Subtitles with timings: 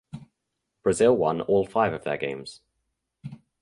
[0.81, 2.61] Brazil won all five of their games.